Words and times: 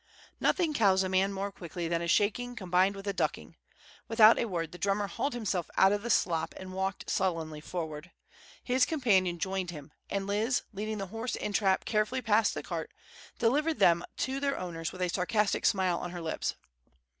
Nothing 0.39 0.73
cows 0.73 1.03
a 1.03 1.09
man 1.09 1.31
more 1.31 1.51
quickly 1.51 1.87
than 1.87 2.01
a 2.01 2.07
shaking 2.07 2.55
combined 2.55 2.95
with 2.95 3.05
a 3.05 3.13
ducking. 3.13 3.55
Without 4.07 4.39
a 4.39 4.45
word 4.45 4.71
the 4.71 4.79
drummer 4.79 5.05
hauled 5.05 5.35
himself 5.35 5.69
out 5.77 5.91
of 5.91 6.01
the 6.01 6.09
slop 6.09 6.55
and 6.57 6.73
walked 6.73 7.07
sullenly 7.07 7.61
forward. 7.61 8.09
His 8.63 8.83
companion 8.83 9.37
joined 9.37 9.69
him; 9.69 9.91
and 10.09 10.25
Liz, 10.25 10.63
leading 10.73 10.97
the 10.97 11.05
horse 11.13 11.35
and 11.35 11.53
trap 11.53 11.85
carefully 11.85 12.23
past 12.23 12.55
the 12.55 12.63
cart, 12.63 12.89
delivered 13.37 13.77
them 13.77 14.01
up 14.01 14.09
to 14.25 14.39
their 14.39 14.57
owners 14.57 14.91
with 14.91 15.03
a 15.03 15.07
sarcastic 15.07 15.67
smile 15.67 15.99
on 15.99 16.09
her 16.09 16.21
lips. 16.23 16.55